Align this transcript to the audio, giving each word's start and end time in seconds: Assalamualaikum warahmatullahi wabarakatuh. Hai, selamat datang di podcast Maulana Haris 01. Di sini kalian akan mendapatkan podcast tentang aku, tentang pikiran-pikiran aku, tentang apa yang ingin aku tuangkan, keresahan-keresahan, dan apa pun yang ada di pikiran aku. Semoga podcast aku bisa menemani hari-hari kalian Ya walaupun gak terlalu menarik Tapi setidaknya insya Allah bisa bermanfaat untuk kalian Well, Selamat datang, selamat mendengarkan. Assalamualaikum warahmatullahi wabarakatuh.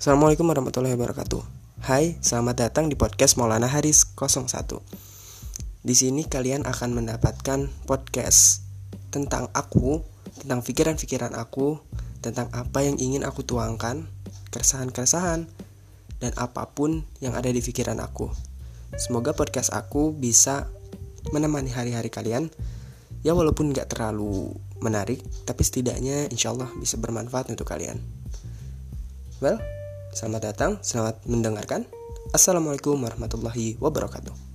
Assalamualaikum 0.00 0.48
warahmatullahi 0.48 0.96
wabarakatuh. 0.96 1.44
Hai, 1.84 2.16
selamat 2.24 2.56
datang 2.56 2.88
di 2.88 2.96
podcast 2.96 3.36
Maulana 3.36 3.68
Haris 3.68 4.16
01. 4.16 4.80
Di 5.84 5.92
sini 5.92 6.24
kalian 6.24 6.64
akan 6.64 6.96
mendapatkan 6.96 7.68
podcast 7.84 8.64
tentang 9.12 9.52
aku, 9.52 10.00
tentang 10.40 10.64
pikiran-pikiran 10.64 11.36
aku, 11.36 11.84
tentang 12.24 12.48
apa 12.56 12.80
yang 12.80 12.96
ingin 12.96 13.28
aku 13.28 13.44
tuangkan, 13.44 14.08
keresahan-keresahan, 14.48 15.44
dan 16.16 16.32
apa 16.40 16.72
pun 16.72 17.04
yang 17.20 17.36
ada 17.36 17.52
di 17.52 17.60
pikiran 17.60 18.00
aku. 18.00 18.32
Semoga 18.96 19.36
podcast 19.36 19.68
aku 19.68 20.16
bisa 20.16 20.64
menemani 21.28 21.76
hari-hari 21.76 22.08
kalian 22.08 22.48
Ya 23.20 23.36
walaupun 23.36 23.76
gak 23.76 23.92
terlalu 23.92 24.56
menarik 24.80 25.20
Tapi 25.44 25.60
setidaknya 25.60 26.32
insya 26.32 26.56
Allah 26.56 26.72
bisa 26.80 26.96
bermanfaat 26.96 27.52
untuk 27.52 27.68
kalian 27.68 28.00
Well, 29.44 29.60
Selamat 30.10 30.42
datang, 30.50 30.82
selamat 30.82 31.22
mendengarkan. 31.30 31.86
Assalamualaikum 32.34 32.98
warahmatullahi 32.98 33.78
wabarakatuh. 33.78 34.49